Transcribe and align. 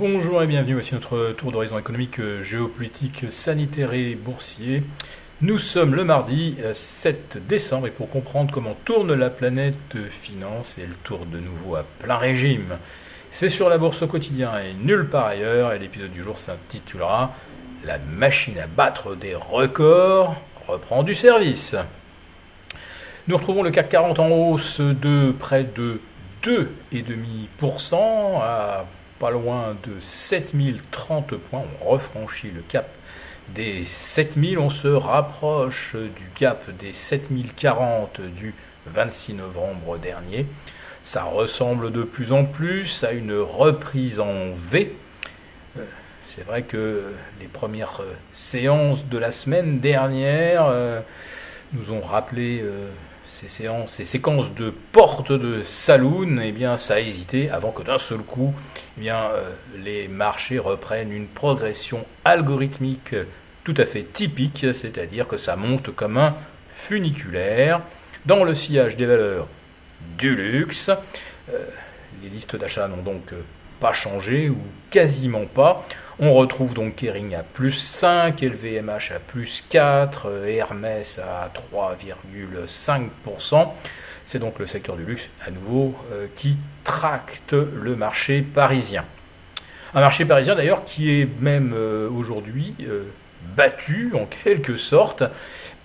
Bonjour 0.00 0.42
et 0.42 0.46
bienvenue, 0.46 0.72
voici 0.72 0.94
notre 0.94 1.32
tour 1.32 1.52
d'horizon 1.52 1.78
économique, 1.78 2.20
euh, 2.20 2.42
géopolitique, 2.42 3.26
sanitaire 3.28 3.92
et 3.92 4.14
boursier. 4.14 4.82
Nous 5.42 5.58
sommes 5.58 5.94
le 5.94 6.04
mardi 6.04 6.56
7 6.72 7.36
euh, 7.36 7.40
décembre 7.46 7.88
et 7.88 7.90
pour 7.90 8.08
comprendre 8.08 8.50
comment 8.50 8.74
tourne 8.86 9.12
la 9.12 9.28
planète 9.28 9.98
finance, 10.22 10.76
elle 10.78 10.94
tourne 11.04 11.28
de 11.28 11.38
nouveau 11.38 11.76
à 11.76 11.84
plein 11.98 12.16
régime. 12.16 12.78
C'est 13.30 13.50
sur 13.50 13.68
la 13.68 13.76
bourse 13.76 14.00
au 14.00 14.06
quotidien 14.06 14.52
et 14.60 14.72
nulle 14.72 15.06
part 15.06 15.26
ailleurs 15.26 15.74
et 15.74 15.78
l'épisode 15.78 16.12
du 16.12 16.22
jour 16.22 16.38
s'intitulera 16.38 17.34
La 17.84 17.98
machine 17.98 18.58
à 18.58 18.66
battre 18.66 19.14
des 19.14 19.34
records 19.34 20.34
reprend 20.66 21.02
du 21.02 21.14
service. 21.14 21.76
Nous 23.28 23.36
retrouvons 23.36 23.62
le 23.62 23.70
CAC 23.70 23.90
40 23.90 24.18
en 24.18 24.30
hausse 24.30 24.80
de 24.80 25.34
près 25.38 25.64
de 25.64 26.00
2,5% 26.42 28.40
à 28.40 28.86
pas 29.20 29.30
loin 29.30 29.76
de 29.84 30.00
7030 30.00 31.36
points. 31.36 31.62
On 31.82 31.90
refranchit 31.90 32.50
le 32.50 32.62
cap 32.62 32.88
des 33.50 33.84
7000. 33.84 34.58
On 34.58 34.70
se 34.70 34.88
rapproche 34.88 35.94
du 35.94 36.24
cap 36.34 36.68
des 36.78 36.94
7040 36.94 38.22
du 38.22 38.54
26 38.86 39.34
novembre 39.34 39.98
dernier. 39.98 40.46
Ça 41.02 41.24
ressemble 41.24 41.92
de 41.92 42.02
plus 42.02 42.32
en 42.32 42.46
plus 42.46 43.04
à 43.04 43.12
une 43.12 43.34
reprise 43.34 44.20
en 44.20 44.52
V. 44.56 44.96
Euh, 45.78 45.84
c'est 46.24 46.44
vrai 46.44 46.62
que 46.62 47.12
les 47.40 47.46
premières 47.46 48.00
séances 48.32 49.04
de 49.06 49.18
la 49.18 49.32
semaine 49.32 49.80
dernière 49.80 50.64
euh, 50.66 51.00
nous 51.74 51.92
ont 51.92 52.00
rappelé 52.00 52.60
euh, 52.62 52.88
ces 53.30 53.48
séances, 53.48 53.92
ces 53.92 54.04
séquences 54.04 54.54
de 54.54 54.74
portes 54.92 55.32
de 55.32 55.62
saloon, 55.62 56.40
eh 56.42 56.52
bien, 56.52 56.76
ça 56.76 56.94
a 56.94 56.98
hésité 56.98 57.48
avant 57.48 57.70
que 57.70 57.82
d'un 57.82 57.98
seul 57.98 58.18
coup, 58.18 58.52
eh 58.98 59.00
bien, 59.00 59.30
euh, 59.30 59.50
les 59.78 60.08
marchés 60.08 60.58
reprennent 60.58 61.12
une 61.12 61.28
progression 61.28 62.04
algorithmique 62.24 63.14
tout 63.62 63.74
à 63.76 63.86
fait 63.86 64.02
typique, 64.02 64.66
c'est-à-dire 64.74 65.28
que 65.28 65.36
ça 65.36 65.54
monte 65.54 65.94
comme 65.94 66.18
un 66.18 66.34
funiculaire 66.70 67.80
dans 68.26 68.42
le 68.42 68.54
sillage 68.54 68.96
des 68.96 69.06
valeurs 69.06 69.46
du 70.18 70.34
luxe. 70.34 70.90
Euh, 71.52 71.64
les 72.22 72.28
listes 72.28 72.56
d'achat 72.56 72.88
n'ont 72.88 73.02
donc 73.02 73.32
pas 73.80 73.92
changé 73.92 74.48
ou 74.48 74.58
quasiment 74.90 75.46
pas. 75.46 75.86
On 76.18 76.34
retrouve 76.34 76.74
donc 76.74 76.96
Kering 76.96 77.34
à 77.34 77.42
plus 77.42 77.72
5, 77.72 78.42
LVMH 78.42 79.12
à 79.16 79.18
plus 79.26 79.64
4, 79.70 80.46
Hermès 80.46 81.18
à 81.18 81.50
3,5%. 81.74 83.68
C'est 84.26 84.38
donc 84.38 84.58
le 84.58 84.66
secteur 84.66 84.96
du 84.96 85.04
luxe 85.04 85.28
à 85.44 85.50
nouveau 85.50 85.94
euh, 86.12 86.26
qui 86.36 86.56
tracte 86.84 87.52
le 87.52 87.96
marché 87.96 88.42
parisien. 88.42 89.04
Un 89.94 90.00
marché 90.00 90.24
parisien 90.24 90.54
d'ailleurs 90.54 90.84
qui 90.84 91.10
est 91.10 91.28
même 91.40 91.72
euh, 91.74 92.08
aujourd'hui 92.08 92.74
euh, 92.82 93.04
battu 93.56 94.12
en 94.14 94.26
quelque 94.26 94.76
sorte 94.76 95.24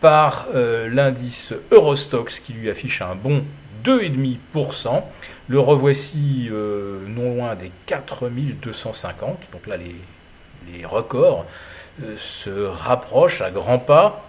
par 0.00 0.48
l'indice 0.52 1.54
Eurostox 1.70 2.40
qui 2.40 2.52
lui 2.52 2.68
affiche 2.68 3.00
un 3.00 3.14
bon 3.14 3.42
2,5%. 3.84 5.02
Le 5.48 5.60
revoici 5.60 6.48
non 6.50 7.34
loin 7.34 7.54
des 7.54 7.70
4250. 7.86 9.38
Donc 9.52 9.66
là, 9.66 9.76
les, 9.76 9.94
les 10.72 10.84
records 10.84 11.44
euh, 12.02 12.16
se 12.18 12.50
rapprochent 12.50 13.40
à 13.40 13.50
grands 13.50 13.78
pas 13.78 14.28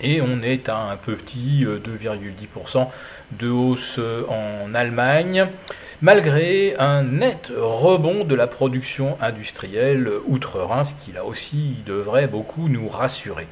et 0.00 0.20
on 0.20 0.42
est 0.42 0.68
à 0.68 0.76
un 0.76 0.96
petit 0.96 1.64
2,10% 1.64 2.78
euh, 2.78 2.84
de 3.32 3.48
hausse 3.48 4.00
en 4.28 4.74
Allemagne, 4.74 5.46
malgré 6.00 6.74
un 6.76 7.02
net 7.02 7.52
rebond 7.56 8.24
de 8.24 8.34
la 8.34 8.46
production 8.46 9.16
industrielle 9.20 10.10
outre-Rhin, 10.26 10.84
ce 10.84 10.94
qui 10.94 11.12
là 11.12 11.24
aussi 11.24 11.76
devrait 11.86 12.26
beaucoup 12.26 12.68
nous 12.68 12.88
rassurer. 12.88 13.46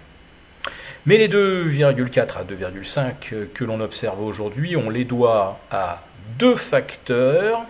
Mais 1.07 1.17
les 1.17 1.29
2,4 1.29 2.21
à 2.21 2.45
2,5 2.45 3.47
que 3.55 3.65
l'on 3.65 3.81
observe 3.81 4.21
aujourd'hui, 4.23 4.77
on 4.77 4.91
les 4.91 5.05
doit 5.05 5.59
à 5.71 6.03
deux 6.39 6.57
facteurs. 6.57 7.61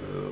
Euh, 0.00 0.28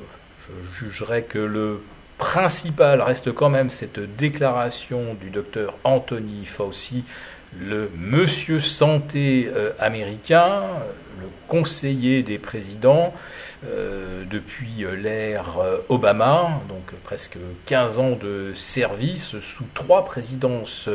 je 0.75 0.87
jugerais 0.87 1.23
que 1.23 1.39
le 1.39 1.83
principal 2.19 3.01
reste 3.01 3.33
quand 3.33 3.49
même 3.49 3.71
cette 3.71 3.99
déclaration 4.17 5.15
du 5.21 5.31
docteur 5.31 5.75
Anthony 5.85 6.45
Fauci, 6.45 7.05
le 7.59 7.91
monsieur 7.97 8.61
santé 8.61 9.51
euh, 9.53 9.73
américain, 9.79 10.63
le 11.21 11.27
conseiller 11.49 12.23
des 12.23 12.39
présidents 12.39 13.13
euh, 13.67 14.25
depuis 14.31 14.85
euh, 14.85 14.95
l'ère 14.95 15.59
Obama, 15.89 16.61
donc 16.69 16.93
presque 17.03 17.37
15 17.67 17.99
ans 17.99 18.13
de 18.13 18.53
service 18.55 19.39
sous 19.41 19.67
trois 19.75 20.05
présidences 20.05 20.89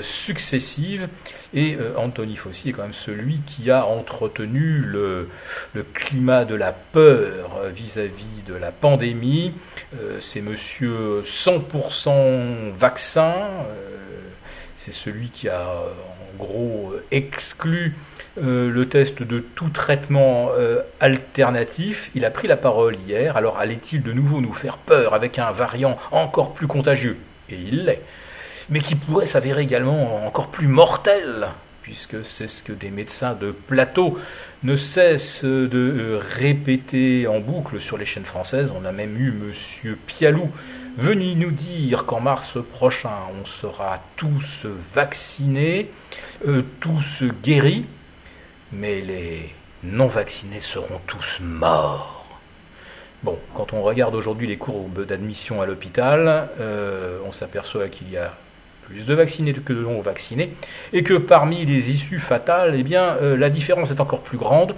successives. 0.00 1.08
Et 1.52 1.76
Anthony 1.98 2.36
Fauci 2.36 2.70
est 2.70 2.72
quand 2.72 2.82
même 2.82 2.94
celui 2.94 3.40
qui 3.40 3.70
a 3.70 3.84
entretenu 3.84 4.78
le, 4.78 5.28
le 5.74 5.82
climat 5.82 6.46
de 6.46 6.54
la 6.54 6.72
peur 6.72 7.66
vis-à-vis 7.74 8.42
de 8.46 8.54
la 8.54 8.70
pandémie. 8.72 9.52
C'est 10.20 10.40
monsieur 10.40 11.22
100% 11.26 12.70
vaccin 12.70 13.34
c'est 14.84 14.92
celui 14.92 15.28
qui 15.28 15.48
a 15.48 15.64
en 15.64 16.44
gros 16.44 16.92
exclu 17.12 17.94
euh, 18.42 18.68
le 18.68 18.88
test 18.88 19.22
de 19.22 19.38
tout 19.38 19.68
traitement 19.68 20.48
euh, 20.58 20.80
alternatif. 20.98 22.10
Il 22.16 22.24
a 22.24 22.30
pris 22.30 22.48
la 22.48 22.56
parole 22.56 22.96
hier, 23.06 23.36
alors 23.36 23.58
allait-il 23.58 24.02
de 24.02 24.12
nouveau 24.12 24.40
nous 24.40 24.52
faire 24.52 24.78
peur 24.78 25.14
avec 25.14 25.38
un 25.38 25.52
variant 25.52 25.96
encore 26.10 26.52
plus 26.52 26.66
contagieux? 26.66 27.16
Et 27.48 27.54
il 27.54 27.84
l'est. 27.84 28.02
Mais 28.70 28.80
qui 28.80 28.96
pourrait 28.96 29.26
s'avérer 29.26 29.62
également 29.62 30.26
encore 30.26 30.48
plus 30.48 30.66
mortel, 30.66 31.48
puisque 31.82 32.24
c'est 32.24 32.48
ce 32.48 32.62
que 32.62 32.72
des 32.72 32.90
médecins 32.90 33.34
de 33.34 33.50
plateau 33.50 34.18
ne 34.62 34.76
cessent 34.76 35.44
de 35.44 35.68
euh, 35.74 36.20
répéter 36.20 37.26
en 37.26 37.40
boucle 37.40 37.80
sur 37.80 37.98
les 37.98 38.04
chaînes 38.04 38.24
françaises. 38.24 38.72
On 38.74 38.84
a 38.84 38.92
même 38.92 39.16
eu 39.20 39.28
M. 39.28 39.96
Pialou 40.06 40.50
venu 40.96 41.34
nous 41.34 41.50
dire 41.50 42.06
qu'en 42.06 42.20
mars 42.20 42.58
prochain, 42.72 43.10
on 43.40 43.44
sera 43.44 44.00
tous 44.16 44.66
vaccinés, 44.94 45.90
euh, 46.46 46.62
tous 46.80 47.24
guéris, 47.42 47.86
mais 48.72 49.00
les 49.00 49.54
non 49.82 50.06
vaccinés 50.06 50.60
seront 50.60 51.00
tous 51.06 51.40
morts. 51.40 52.24
Bon, 53.22 53.38
quand 53.54 53.72
on 53.72 53.82
regarde 53.82 54.14
aujourd'hui 54.14 54.46
les 54.46 54.56
courbes 54.56 55.06
d'admission 55.06 55.62
à 55.62 55.66
l'hôpital, 55.66 56.48
euh, 56.60 57.18
on 57.24 57.32
s'aperçoit 57.32 57.88
qu'il 57.88 58.10
y 58.10 58.16
a 58.16 58.36
plus 58.92 59.06
de 59.06 59.14
vaccinés 59.14 59.52
que 59.52 59.72
de 59.72 59.80
non 59.80 60.00
vaccinés, 60.00 60.52
et 60.92 61.02
que 61.02 61.14
parmi 61.14 61.64
les 61.64 61.90
issues 61.90 62.20
fatales, 62.20 62.74
eh 62.76 62.82
bien, 62.82 63.16
euh, 63.22 63.36
la 63.36 63.50
différence 63.50 63.90
est 63.90 64.00
encore 64.00 64.20
plus 64.20 64.38
grande. 64.38 64.74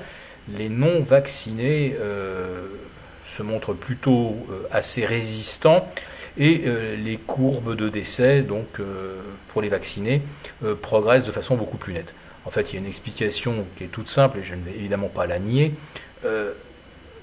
Les 0.56 0.68
non 0.68 1.00
vaccinés 1.00 1.96
se 3.24 3.42
montrent 3.42 3.72
plutôt 3.72 4.36
assez 4.70 5.06
résistants 5.06 5.88
et 6.36 6.64
les 7.02 7.16
courbes 7.16 7.74
de 7.74 7.88
décès, 7.88 8.42
donc 8.42 8.66
pour 9.48 9.62
les 9.62 9.70
vaccinés, 9.70 10.20
progressent 10.82 11.24
de 11.24 11.32
façon 11.32 11.56
beaucoup 11.56 11.78
plus 11.78 11.94
nette. 11.94 12.12
En 12.44 12.50
fait, 12.50 12.70
il 12.70 12.74
y 12.74 12.76
a 12.76 12.80
une 12.80 12.86
explication 12.86 13.64
qui 13.78 13.84
est 13.84 13.86
toute 13.86 14.10
simple, 14.10 14.40
et 14.40 14.44
je 14.44 14.54
ne 14.54 14.62
vais 14.62 14.72
évidemment 14.72 15.08
pas 15.08 15.26
la 15.26 15.38
nier. 15.38 15.72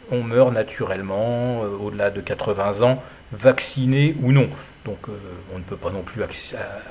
on 0.10 0.24
meurt 0.24 0.52
naturellement, 0.52 1.60
au-delà 1.62 2.10
de 2.10 2.22
80 2.22 2.82
ans, 2.82 3.04
vacciné 3.32 4.16
ou 4.22 4.32
non. 4.32 4.50
Donc 4.86 4.98
on 5.54 5.58
ne 5.60 5.64
peut 5.64 5.76
pas 5.76 5.92
non 5.92 6.02
plus 6.02 6.24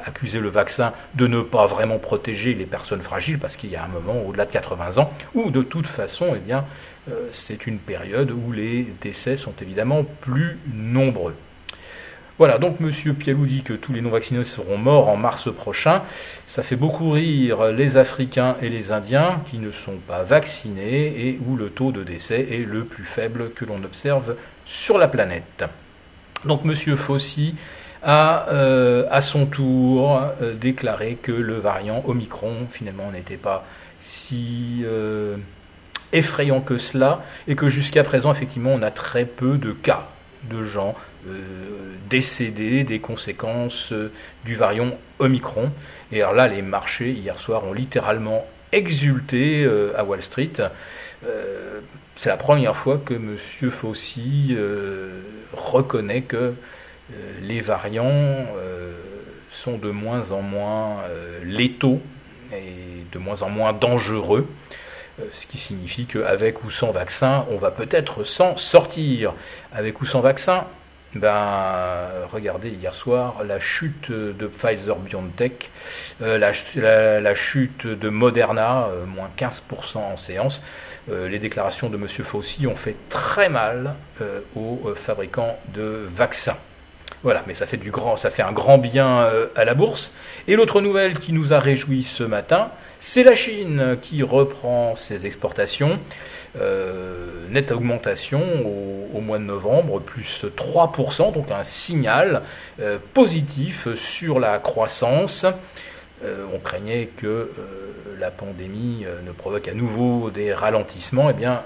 accuser 0.06 0.38
le 0.38 0.48
vaccin 0.48 0.92
de 1.14 1.26
ne 1.26 1.42
pas 1.42 1.66
vraiment 1.66 1.98
protéger 1.98 2.54
les 2.54 2.66
personnes 2.66 3.02
fragiles 3.02 3.38
parce 3.38 3.56
qu'il 3.56 3.70
y 3.70 3.76
a 3.76 3.84
un 3.84 3.88
moment 3.88 4.22
au-delà 4.26 4.46
de 4.46 4.52
80 4.52 4.98
ans 4.98 5.12
où 5.34 5.50
de 5.50 5.62
toute 5.62 5.86
façon 5.86 6.32
eh 6.36 6.38
bien 6.38 6.64
c'est 7.32 7.66
une 7.66 7.78
période 7.78 8.30
où 8.30 8.52
les 8.52 8.86
décès 9.00 9.36
sont 9.36 9.54
évidemment 9.60 10.04
plus 10.20 10.58
nombreux. 10.72 11.34
Voilà, 12.38 12.56
donc 12.56 12.76
M. 12.80 12.90
Pialou 13.16 13.44
dit 13.44 13.62
que 13.62 13.74
tous 13.74 13.92
les 13.92 14.00
non-vaccinés 14.00 14.44
seront 14.44 14.78
morts 14.78 15.08
en 15.08 15.16
mars 15.16 15.52
prochain. 15.54 16.00
Ça 16.46 16.62
fait 16.62 16.74
beaucoup 16.74 17.10
rire 17.10 17.66
les 17.66 17.98
Africains 17.98 18.56
et 18.62 18.70
les 18.70 18.92
Indiens 18.92 19.42
qui 19.44 19.58
ne 19.58 19.70
sont 19.70 19.98
pas 20.08 20.22
vaccinés 20.22 21.26
et 21.26 21.38
où 21.46 21.54
le 21.54 21.68
taux 21.68 21.92
de 21.92 22.02
décès 22.02 22.46
est 22.50 22.64
le 22.64 22.84
plus 22.84 23.04
faible 23.04 23.50
que 23.50 23.66
l'on 23.66 23.84
observe 23.84 24.36
sur 24.64 24.96
la 24.96 25.06
planète. 25.06 25.64
Donc 26.44 26.62
M. 26.64 26.74
Fauci 26.96 27.54
a 28.02 28.48
euh, 28.48 29.06
à 29.10 29.20
son 29.20 29.46
tour 29.46 30.18
euh, 30.40 30.54
déclaré 30.54 31.18
que 31.20 31.32
le 31.32 31.58
variant 31.58 32.02
Omicron 32.06 32.66
finalement 32.70 33.10
n'était 33.10 33.36
pas 33.36 33.66
si 33.98 34.82
euh, 34.84 35.36
effrayant 36.12 36.60
que 36.60 36.78
cela 36.78 37.22
et 37.46 37.56
que 37.56 37.68
jusqu'à 37.68 38.02
présent 38.02 38.32
effectivement 38.32 38.70
on 38.72 38.82
a 38.82 38.90
très 38.90 39.26
peu 39.26 39.58
de 39.58 39.72
cas 39.72 40.08
de 40.44 40.64
gens 40.64 40.94
décédés 42.08 42.82
des 42.82 42.98
conséquences 42.98 43.92
du 44.46 44.56
variant 44.56 44.92
Omicron. 45.18 45.70
Et 46.12 46.22
alors 46.22 46.32
là 46.32 46.48
les 46.48 46.62
marchés 46.62 47.10
hier 47.12 47.38
soir 47.38 47.64
ont 47.64 47.74
littéralement 47.74 48.46
exulté 48.72 49.68
à 49.96 50.04
Wall 50.04 50.22
Street. 50.22 50.52
c'est 52.16 52.28
la 52.28 52.36
première 52.36 52.76
fois 52.76 53.00
que 53.04 53.14
M. 53.14 53.36
Fauci 53.70 54.56
reconnaît 55.52 56.22
que 56.22 56.54
les 57.42 57.60
variants 57.60 58.46
sont 59.50 59.78
de 59.78 59.90
moins 59.90 60.32
en 60.32 60.42
moins 60.42 61.02
létaux 61.44 62.00
et 62.52 63.04
de 63.12 63.18
moins 63.18 63.42
en 63.42 63.50
moins 63.50 63.72
dangereux. 63.72 64.46
Euh, 65.20 65.24
ce 65.32 65.46
qui 65.46 65.58
signifie 65.58 66.06
qu'avec 66.06 66.64
ou 66.64 66.70
sans 66.70 66.92
vaccin, 66.92 67.46
on 67.50 67.56
va 67.56 67.70
peut-être 67.70 68.24
s'en 68.24 68.56
sortir. 68.56 69.34
Avec 69.72 70.00
ou 70.00 70.06
sans 70.06 70.20
vaccin, 70.20 70.66
ben, 71.14 72.08
regardez 72.32 72.70
hier 72.70 72.94
soir 72.94 73.42
la 73.46 73.60
chute 73.60 74.10
de 74.10 74.46
Pfizer 74.46 74.96
BioNTech, 74.96 75.70
euh, 76.22 76.38
la, 76.38 77.34
chute 77.34 77.86
de 77.86 78.08
Moderna, 78.08 78.88
euh, 78.88 79.06
moins 79.06 79.30
15% 79.36 79.98
en 79.98 80.16
séance. 80.16 80.62
les 81.08 81.38
déclarations 81.40 81.88
de 81.88 81.96
M. 81.96 82.06
Fauci 82.08 82.66
ont 82.66 82.76
fait 82.76 82.94
très 83.08 83.48
mal 83.48 83.94
aux 84.54 84.94
fabricants 84.94 85.58
de 85.74 86.04
vaccins. 86.06 86.58
Voilà, 87.22 87.44
mais 87.46 87.54
ça 87.54 87.66
fait, 87.66 87.76
du 87.76 87.90
grand, 87.90 88.16
ça 88.16 88.30
fait 88.30 88.42
un 88.42 88.52
grand 88.52 88.78
bien 88.78 89.28
à 89.54 89.64
la 89.64 89.74
bourse. 89.74 90.12
Et 90.48 90.56
l'autre 90.56 90.80
nouvelle 90.80 91.18
qui 91.18 91.34
nous 91.34 91.52
a 91.52 91.58
réjouis 91.58 92.02
ce 92.02 92.22
matin, 92.22 92.70
c'est 92.98 93.24
la 93.24 93.34
Chine 93.34 93.98
qui 94.00 94.22
reprend 94.22 94.96
ses 94.96 95.26
exportations. 95.26 95.98
Euh, 96.58 97.46
nette 97.48 97.70
augmentation 97.70 98.42
au, 99.14 99.20
mois 99.20 99.38
de 99.38 99.44
novembre, 99.44 100.00
plus 100.00 100.44
3%, 100.44 101.32
donc 101.32 101.50
un 101.50 101.62
signal 101.62 102.42
euh, 102.80 102.98
positif 103.14 103.94
sur 103.94 104.40
la 104.40 104.58
croissance. 104.58 105.46
Euh, 106.24 106.44
on 106.52 106.58
craignait 106.58 107.08
que 107.16 107.50
la 108.18 108.30
pandémie 108.30 109.06
ne 109.24 109.32
provoque 109.32 109.68
à 109.68 109.74
nouveau 109.74 110.30
des 110.30 110.52
ralentissements. 110.52 111.30
Eh 111.30 111.34
bien, 111.34 111.62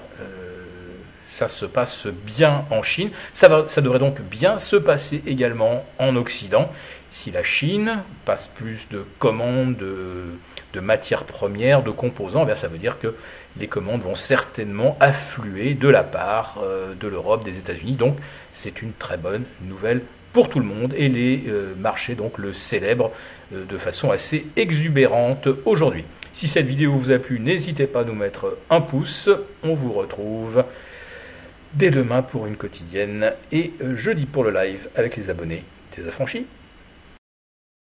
ça 1.29 1.49
se 1.49 1.65
passe 1.65 2.07
bien 2.07 2.65
en 2.69 2.83
Chine. 2.83 3.09
Ça, 3.33 3.65
ça 3.67 3.81
devrait 3.81 3.99
donc 3.99 4.21
bien 4.21 4.57
se 4.59 4.75
passer 4.75 5.21
également 5.25 5.85
en 5.99 6.15
Occident. 6.15 6.71
Si 7.15 7.31
la 7.31 7.43
Chine 7.43 8.03
passe 8.25 8.49
plus 8.49 8.89
de 8.91 9.05
commandes, 9.19 9.77
de, 9.77 10.79
matières 10.81 11.23
premières, 11.23 11.81
de 11.81 11.89
composants, 11.89 12.45
eh 12.51 12.55
ça 12.55 12.67
veut 12.67 12.77
dire 12.77 12.99
que 12.99 13.15
les 13.57 13.67
commandes 13.67 14.01
vont 14.01 14.15
certainement 14.15 14.97
affluer 14.99 15.73
de 15.73 15.87
la 15.87 16.03
part 16.03 16.59
euh, 16.61 16.93
de 16.93 17.07
l'Europe, 17.07 17.45
des 17.45 17.57
États-Unis. 17.57 17.93
Donc 17.93 18.17
c'est 18.51 18.81
une 18.81 18.91
très 18.91 19.15
bonne 19.15 19.45
nouvelle 19.61 20.01
pour 20.33 20.49
tout 20.49 20.59
le 20.59 20.65
monde 20.65 20.93
et 20.97 21.07
les 21.07 21.45
euh, 21.47 21.73
marchés 21.79 22.15
donc 22.15 22.37
le 22.37 22.51
célèbrent 22.51 23.11
euh, 23.53 23.63
de 23.63 23.77
façon 23.77 24.11
assez 24.11 24.45
exubérante 24.57 25.47
aujourd'hui. 25.63 26.03
Si 26.33 26.49
cette 26.49 26.65
vidéo 26.65 26.91
vous 26.91 27.11
a 27.11 27.17
plu, 27.17 27.39
n'hésitez 27.39 27.87
pas 27.87 28.01
à 28.01 28.03
nous 28.03 28.13
mettre 28.13 28.57
un 28.69 28.81
pouce. 28.81 29.29
On 29.63 29.73
vous 29.73 29.93
retrouve 29.93 30.65
dès 31.75 31.91
demain 31.91 32.21
pour 32.21 32.47
une 32.47 32.55
quotidienne 32.55 33.33
et 33.51 33.73
jeudi 33.95 34.25
pour 34.25 34.43
le 34.43 34.51
live 34.51 34.89
avec 34.95 35.15
les 35.17 35.29
abonnés 35.29 35.63
des 35.95 36.07
affranchis. 36.07 36.45